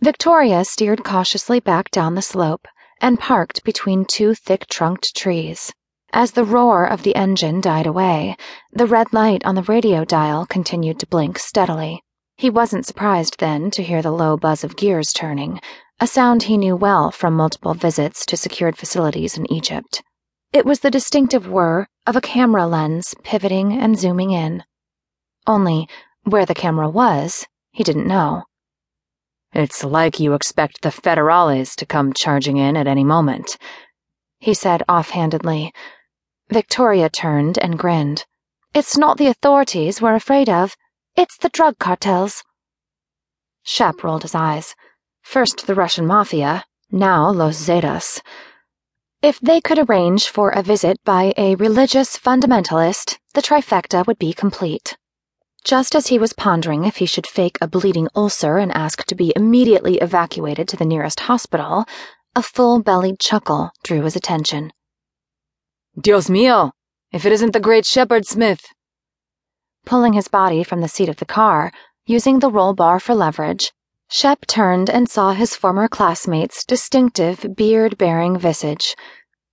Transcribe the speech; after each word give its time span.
Victoria 0.00 0.64
steered 0.64 1.02
cautiously 1.02 1.58
back 1.58 1.90
down 1.90 2.14
the 2.14 2.22
slope 2.22 2.68
and 3.00 3.18
parked 3.18 3.64
between 3.64 4.04
two 4.04 4.32
thick 4.32 4.66
trunked 4.68 5.16
trees. 5.16 5.72
As 6.12 6.32
the 6.32 6.44
roar 6.44 6.84
of 6.86 7.02
the 7.02 7.16
engine 7.16 7.60
died 7.60 7.86
away, 7.86 8.36
the 8.72 8.86
red 8.86 9.12
light 9.12 9.44
on 9.44 9.56
the 9.56 9.62
radio 9.62 10.04
dial 10.04 10.46
continued 10.46 11.00
to 11.00 11.06
blink 11.06 11.38
steadily. 11.38 12.00
He 12.36 12.48
wasn't 12.48 12.86
surprised 12.86 13.40
then 13.40 13.70
to 13.72 13.82
hear 13.82 14.00
the 14.00 14.12
low 14.12 14.36
buzz 14.36 14.62
of 14.62 14.76
gears 14.76 15.12
turning, 15.12 15.60
a 15.98 16.06
sound 16.06 16.44
he 16.44 16.56
knew 16.56 16.76
well 16.76 17.10
from 17.10 17.34
multiple 17.34 17.74
visits 17.74 18.24
to 18.26 18.36
secured 18.36 18.78
facilities 18.78 19.36
in 19.36 19.52
Egypt. 19.52 20.02
It 20.52 20.64
was 20.64 20.80
the 20.80 20.90
distinctive 20.90 21.48
whir 21.48 21.88
of 22.06 22.14
a 22.14 22.20
camera 22.20 22.66
lens 22.66 23.14
pivoting 23.24 23.72
and 23.72 23.98
zooming 23.98 24.30
in. 24.30 24.62
Only, 25.46 25.88
where 26.22 26.46
the 26.46 26.54
camera 26.54 26.88
was, 26.88 27.46
he 27.72 27.82
didn't 27.82 28.06
know. 28.06 28.44
It's 29.52 29.82
like 29.82 30.20
you 30.20 30.34
expect 30.34 30.82
the 30.82 30.90
federales 30.90 31.74
to 31.76 31.86
come 31.86 32.12
charging 32.12 32.58
in 32.58 32.76
at 32.76 32.86
any 32.86 33.04
moment, 33.04 33.56
he 34.38 34.54
said 34.54 34.82
offhandedly. 34.88 35.72
Victoria 36.50 37.08
turned 37.08 37.58
and 37.58 37.78
grinned. 37.78 38.24
It's 38.74 38.96
not 38.96 39.16
the 39.16 39.26
authorities 39.26 40.00
we're 40.00 40.14
afraid 40.14 40.48
of, 40.48 40.76
it's 41.16 41.36
the 41.36 41.48
drug 41.48 41.78
cartels. 41.78 42.44
Shep 43.62 44.04
rolled 44.04 44.22
his 44.22 44.34
eyes. 44.34 44.74
First 45.22 45.66
the 45.66 45.74
Russian 45.74 46.06
mafia, 46.06 46.64
now 46.90 47.30
Los 47.30 47.56
Zetas. 47.56 48.20
If 49.20 49.40
they 49.40 49.60
could 49.60 49.78
arrange 49.78 50.28
for 50.28 50.50
a 50.50 50.62
visit 50.62 51.02
by 51.04 51.34
a 51.36 51.56
religious 51.56 52.16
fundamentalist, 52.16 53.18
the 53.34 53.42
trifecta 53.42 54.06
would 54.06 54.18
be 54.18 54.32
complete. 54.32 54.96
Just 55.68 55.94
as 55.94 56.06
he 56.06 56.18
was 56.18 56.32
pondering 56.32 56.86
if 56.86 56.96
he 56.96 57.04
should 57.04 57.26
fake 57.26 57.58
a 57.60 57.68
bleeding 57.68 58.08
ulcer 58.16 58.56
and 58.56 58.72
ask 58.72 59.04
to 59.04 59.14
be 59.14 59.34
immediately 59.36 59.98
evacuated 59.98 60.66
to 60.68 60.78
the 60.78 60.86
nearest 60.86 61.20
hospital, 61.20 61.84
a 62.34 62.42
full 62.42 62.82
bellied 62.82 63.20
chuckle 63.20 63.72
drew 63.82 64.00
his 64.00 64.16
attention. 64.16 64.72
Dios 66.00 66.28
mío! 66.28 66.70
If 67.12 67.26
it 67.26 67.32
isn't 67.32 67.52
the 67.52 67.60
great 67.60 67.84
Sheppard 67.84 68.26
Smyth! 68.26 68.64
Pulling 69.84 70.14
his 70.14 70.28
body 70.28 70.64
from 70.64 70.80
the 70.80 70.88
seat 70.88 71.10
of 71.10 71.16
the 71.16 71.26
car, 71.26 71.70
using 72.06 72.38
the 72.38 72.50
roll 72.50 72.72
bar 72.72 72.98
for 72.98 73.14
leverage, 73.14 73.74
Shep 74.10 74.46
turned 74.46 74.88
and 74.88 75.06
saw 75.06 75.32
his 75.32 75.54
former 75.54 75.86
classmate's 75.86 76.64
distinctive 76.64 77.44
beard 77.54 77.98
bearing 77.98 78.38
visage. 78.38 78.96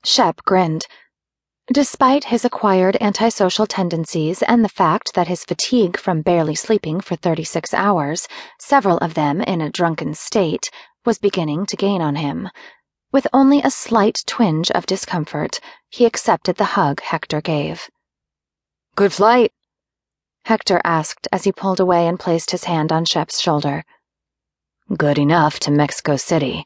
Shep 0.06 0.46
grinned. 0.46 0.88
Despite 1.74 2.26
his 2.26 2.46
acquired 2.46 2.96
antisocial 3.02 3.66
tendencies 3.66 4.44
and 4.44 4.64
the 4.64 4.70
fact 4.70 5.16
that 5.16 5.28
his 5.28 5.44
fatigue 5.44 5.98
from 5.98 6.22
barely 6.22 6.54
sleeping 6.54 7.02
for 7.02 7.16
36 7.16 7.74
hours, 7.74 8.28
several 8.60 9.00
of 9.00 9.16
them 9.16 9.42
in 9.42 9.62
a 9.62 9.72
drunken 9.72 10.14
state, 10.14 10.70
was 11.06 11.18
beginning 11.18 11.66
to 11.66 11.76
gain 11.76 12.02
on 12.02 12.18
him. 12.18 12.50
With 13.12 13.26
only 13.34 13.62
a 13.64 13.72
slight 13.72 14.20
twinge 14.28 14.70
of 14.72 14.86
discomfort, 14.86 15.60
he 15.90 16.06
accepted 16.06 16.58
the 16.58 16.76
hug 16.76 17.02
Hector 17.02 17.42
gave. 17.42 17.90
Good 18.96 19.14
flight, 19.14 19.52
Hector 20.46 20.80
asked 20.84 21.28
as 21.32 21.46
he 21.46 21.52
pulled 21.52 21.80
away 21.80 22.08
and 22.08 22.20
placed 22.20 22.52
his 22.52 22.66
hand 22.66 22.92
on 22.92 23.06
Shep's 23.06 23.40
shoulder. 23.42 23.84
Good 24.96 25.18
enough 25.18 25.60
to 25.62 25.72
Mexico 25.72 26.18
City. 26.18 26.64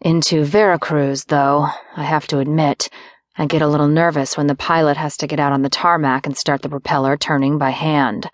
Into 0.00 0.44
Veracruz, 0.46 1.24
though, 1.26 1.68
I 1.94 2.04
have 2.04 2.26
to 2.28 2.38
admit, 2.38 2.88
I 3.36 3.46
get 3.46 3.62
a 3.62 3.66
little 3.66 3.88
nervous 3.88 4.36
when 4.36 4.46
the 4.46 4.54
pilot 4.54 4.98
has 4.98 5.16
to 5.16 5.26
get 5.26 5.40
out 5.40 5.52
on 5.52 5.62
the 5.62 5.70
tarmac 5.70 6.26
and 6.26 6.36
start 6.36 6.60
the 6.60 6.68
propeller 6.68 7.16
turning 7.16 7.56
by 7.56 7.70
hand. 7.70 8.28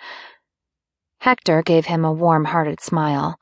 Hector 1.20 1.62
gave 1.62 1.86
him 1.86 2.05
a 2.05 2.12
warm 2.12 2.46
hearted 2.46 2.80
smile. 2.80 3.38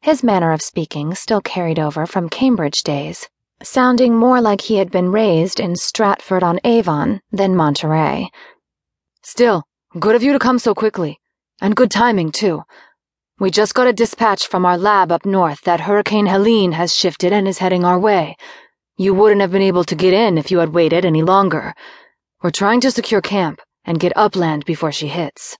His 0.00 0.22
manner 0.22 0.52
of 0.52 0.62
speaking 0.62 1.14
still 1.14 1.40
carried 1.40 1.80
over 1.80 2.06
from 2.06 2.28
Cambridge 2.28 2.82
days, 2.84 3.28
sounding 3.62 4.16
more 4.16 4.40
like 4.40 4.60
he 4.60 4.76
had 4.76 4.92
been 4.92 5.10
raised 5.10 5.58
in 5.58 5.74
Stratford 5.74 6.44
on 6.44 6.60
Avon 6.62 7.20
than 7.32 7.54
Monterrey. 7.54 8.28
Still, 9.22 9.64
good 9.98 10.14
of 10.14 10.22
you 10.22 10.32
to 10.32 10.38
come 10.38 10.58
so 10.58 10.74
quickly. 10.74 11.18
And 11.60 11.74
good 11.74 11.90
timing, 11.90 12.30
too. 12.30 12.62
We 13.40 13.50
just 13.50 13.74
got 13.74 13.88
a 13.88 13.92
dispatch 13.92 14.46
from 14.46 14.64
our 14.64 14.78
lab 14.78 15.10
up 15.10 15.26
north 15.26 15.62
that 15.62 15.80
Hurricane 15.80 16.26
Helene 16.26 16.72
has 16.72 16.94
shifted 16.94 17.32
and 17.32 17.48
is 17.48 17.58
heading 17.58 17.84
our 17.84 17.98
way. 17.98 18.36
You 18.96 19.12
wouldn't 19.12 19.40
have 19.40 19.50
been 19.50 19.62
able 19.62 19.82
to 19.84 19.96
get 19.96 20.14
in 20.14 20.38
if 20.38 20.52
you 20.52 20.58
had 20.58 20.72
waited 20.72 21.04
any 21.04 21.22
longer. 21.22 21.74
We're 22.42 22.50
trying 22.50 22.80
to 22.82 22.92
secure 22.92 23.20
camp 23.20 23.60
and 23.84 23.98
get 23.98 24.12
upland 24.16 24.64
before 24.64 24.92
she 24.92 25.08
hits. 25.08 25.56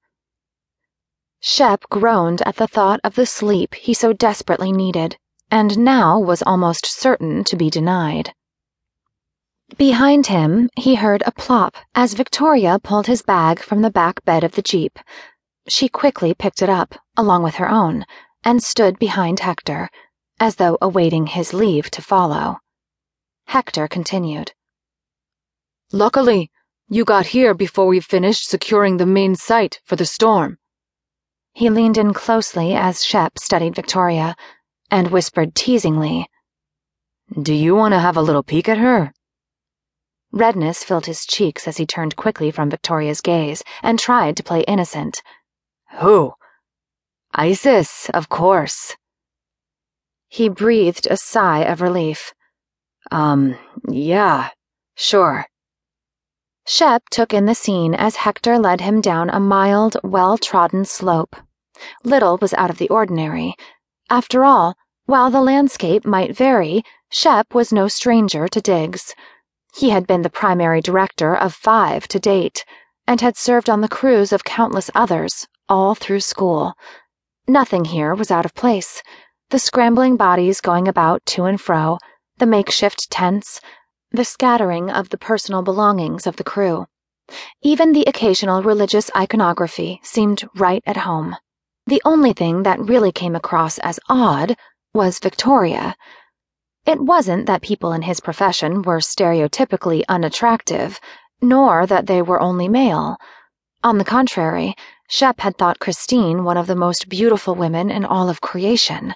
Shep 1.40 1.82
groaned 1.90 2.42
at 2.46 2.56
the 2.56 2.68
thought 2.68 3.00
of 3.02 3.16
the 3.16 3.26
sleep 3.26 3.74
he 3.74 3.92
so 3.92 4.12
desperately 4.12 4.70
needed, 4.70 5.16
and 5.50 5.78
now 5.78 6.18
was 6.18 6.42
almost 6.42 6.86
certain 6.86 7.42
to 7.44 7.56
be 7.56 7.70
denied. 7.70 8.32
Behind 9.76 10.28
him, 10.28 10.70
he 10.76 10.94
heard 10.94 11.22
a 11.26 11.32
plop 11.32 11.76
as 11.94 12.14
Victoria 12.14 12.78
pulled 12.78 13.08
his 13.08 13.22
bag 13.22 13.58
from 13.58 13.82
the 13.82 13.90
back 13.90 14.24
bed 14.24 14.44
of 14.44 14.52
the 14.52 14.62
Jeep. 14.62 14.98
She 15.68 15.88
quickly 15.88 16.34
picked 16.34 16.62
it 16.62 16.70
up, 16.70 16.94
along 17.16 17.42
with 17.42 17.56
her 17.56 17.68
own, 17.68 18.04
and 18.44 18.62
stood 18.62 18.98
behind 18.98 19.40
Hector, 19.40 19.90
as 20.38 20.56
though 20.56 20.78
awaiting 20.80 21.26
his 21.26 21.52
leave 21.52 21.90
to 21.90 22.00
follow. 22.00 22.58
Hector 23.46 23.88
continued. 23.88 24.52
Luckily, 25.92 26.50
you 26.88 27.04
got 27.04 27.26
here 27.26 27.54
before 27.54 27.86
we 27.86 28.00
finished 28.00 28.48
securing 28.48 28.96
the 28.96 29.06
main 29.06 29.34
site 29.34 29.80
for 29.84 29.96
the 29.96 30.06
storm. 30.06 30.58
He 31.52 31.70
leaned 31.70 31.96
in 31.96 32.12
closely 32.12 32.74
as 32.74 33.04
Shep 33.04 33.38
studied 33.38 33.74
Victoria 33.74 34.34
and 34.90 35.10
whispered 35.10 35.54
teasingly, 35.54 36.26
Do 37.40 37.54
you 37.54 37.74
want 37.74 37.92
to 37.92 38.00
have 38.00 38.16
a 38.16 38.22
little 38.22 38.42
peek 38.42 38.68
at 38.68 38.78
her? 38.78 39.12
Redness 40.32 40.82
filled 40.82 41.06
his 41.06 41.24
cheeks 41.24 41.68
as 41.68 41.76
he 41.76 41.86
turned 41.86 42.16
quickly 42.16 42.50
from 42.50 42.70
Victoria's 42.70 43.20
gaze 43.20 43.62
and 43.82 43.98
tried 43.98 44.36
to 44.36 44.42
play 44.42 44.62
innocent. 44.62 45.22
Who? 46.00 46.32
Isis, 47.32 48.10
of 48.10 48.28
course. 48.28 48.96
He 50.28 50.48
breathed 50.48 51.06
a 51.08 51.16
sigh 51.16 51.60
of 51.60 51.80
relief. 51.80 52.34
Um, 53.10 53.56
yeah, 53.88 54.50
sure. 54.96 55.46
Shep 56.66 57.02
took 57.10 57.34
in 57.34 57.46
the 57.46 57.54
scene 57.54 57.94
as 57.94 58.16
Hector 58.16 58.58
led 58.58 58.80
him 58.80 59.00
down 59.00 59.28
a 59.30 59.38
mild, 59.38 59.96
well 60.02 60.38
trodden 60.38 60.84
slope. 60.84 61.36
Little 62.04 62.38
was 62.38 62.54
out 62.54 62.70
of 62.70 62.78
the 62.78 62.88
ordinary. 62.88 63.54
After 64.08 64.44
all, 64.44 64.74
while 65.06 65.30
the 65.30 65.42
landscape 65.42 66.06
might 66.06 66.34
vary, 66.34 66.82
Shep 67.10 67.52
was 67.52 67.72
no 67.72 67.88
stranger 67.88 68.48
to 68.48 68.60
digs. 68.60 69.14
He 69.74 69.90
had 69.90 70.06
been 70.06 70.22
the 70.22 70.30
primary 70.30 70.80
director 70.80 71.36
of 71.36 71.52
five 71.52 72.08
to 72.08 72.18
date, 72.18 72.64
and 73.06 73.20
had 73.20 73.36
served 73.36 73.68
on 73.68 73.82
the 73.82 73.88
crews 73.88 74.32
of 74.32 74.44
countless 74.44 74.90
others, 74.94 75.46
all 75.68 75.94
through 75.94 76.20
school. 76.20 76.72
Nothing 77.46 77.84
here 77.84 78.14
was 78.14 78.30
out 78.30 78.46
of 78.46 78.54
place. 78.54 79.02
The 79.50 79.58
scrambling 79.58 80.16
bodies 80.16 80.62
going 80.62 80.88
about 80.88 81.26
to 81.26 81.44
and 81.44 81.60
fro, 81.60 81.98
the 82.38 82.46
makeshift 82.46 83.10
tents, 83.10 83.60
the 84.10 84.24
scattering 84.24 84.90
of 84.90 85.10
the 85.10 85.18
personal 85.18 85.62
belongings 85.62 86.26
of 86.26 86.36
the 86.36 86.44
crew. 86.44 86.86
Even 87.62 87.92
the 87.92 88.04
occasional 88.06 88.62
religious 88.62 89.10
iconography 89.16 90.00
seemed 90.02 90.44
right 90.56 90.82
at 90.86 90.98
home. 90.98 91.36
The 91.86 92.02
only 92.04 92.32
thing 92.32 92.62
that 92.62 92.80
really 92.80 93.12
came 93.12 93.36
across 93.36 93.78
as 93.78 94.00
odd 94.08 94.56
was 94.92 95.18
Victoria. 95.18 95.96
It 96.86 97.00
wasn't 97.00 97.46
that 97.46 97.62
people 97.62 97.92
in 97.92 98.02
his 98.02 98.20
profession 98.20 98.82
were 98.82 98.98
stereotypically 98.98 100.02
unattractive, 100.08 101.00
nor 101.40 101.86
that 101.86 102.06
they 102.06 102.22
were 102.22 102.40
only 102.40 102.68
male. 102.68 103.16
On 103.82 103.98
the 103.98 104.04
contrary, 104.04 104.74
Shep 105.08 105.40
had 105.40 105.58
thought 105.58 105.78
Christine 105.78 106.44
one 106.44 106.56
of 106.56 106.66
the 106.66 106.76
most 106.76 107.08
beautiful 107.08 107.54
women 107.54 107.90
in 107.90 108.04
all 108.04 108.28
of 108.28 108.40
creation. 108.40 109.14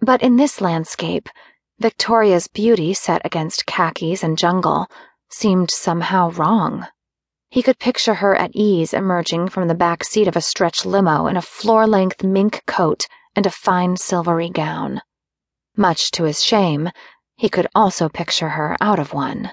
But 0.00 0.22
in 0.22 0.36
this 0.36 0.60
landscape, 0.60 1.28
Victoria's 1.78 2.48
beauty 2.48 2.94
set 2.94 3.20
against 3.24 3.66
khakis 3.66 4.22
and 4.22 4.38
jungle 4.38 4.86
seemed 5.28 5.70
somehow 5.70 6.30
wrong. 6.30 6.86
He 7.50 7.62
could 7.62 7.78
picture 7.78 8.14
her 8.14 8.34
at 8.34 8.50
ease 8.54 8.94
emerging 8.94 9.48
from 9.50 9.68
the 9.68 9.74
back 9.74 10.02
seat 10.02 10.26
of 10.26 10.36
a 10.36 10.40
stretch 10.40 10.86
limo 10.86 11.26
in 11.26 11.36
a 11.36 11.42
floor 11.42 11.86
length 11.86 12.24
mink 12.24 12.62
coat 12.66 13.06
and 13.34 13.44
a 13.44 13.50
fine 13.50 13.96
silvery 13.96 14.48
gown. 14.48 15.02
Much 15.76 16.10
to 16.12 16.24
his 16.24 16.42
shame, 16.42 16.90
he 17.36 17.50
could 17.50 17.68
also 17.74 18.08
picture 18.08 18.48
her 18.50 18.76
out 18.80 18.98
of 18.98 19.12
one. 19.12 19.50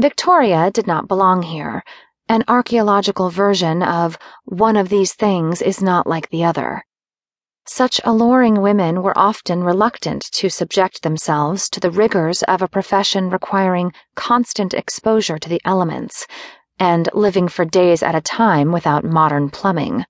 Victoria 0.00 0.70
did 0.72 0.88
not 0.88 1.06
belong 1.06 1.42
here, 1.42 1.84
an 2.28 2.42
archaeological 2.48 3.30
version 3.30 3.82
of 3.82 4.18
one 4.44 4.76
of 4.76 4.88
these 4.88 5.14
things 5.14 5.62
is 5.62 5.80
not 5.80 6.06
like 6.06 6.28
the 6.30 6.42
other. 6.42 6.84
Such 7.66 8.00
alluring 8.04 8.60
women 8.60 9.02
were 9.02 9.16
often 9.16 9.62
reluctant 9.62 10.24
to 10.32 10.50
subject 10.50 11.02
themselves 11.02 11.70
to 11.70 11.78
the 11.78 11.92
rigors 11.92 12.42
of 12.42 12.60
a 12.60 12.68
profession 12.68 13.30
requiring 13.30 13.92
constant 14.16 14.74
exposure 14.74 15.38
to 15.38 15.48
the 15.48 15.60
elements 15.64 16.26
and 16.80 17.08
living 17.14 17.46
for 17.46 17.64
days 17.64 18.02
at 18.02 18.16
a 18.16 18.20
time 18.20 18.72
without 18.72 19.04
modern 19.04 19.48
plumbing. 19.48 20.04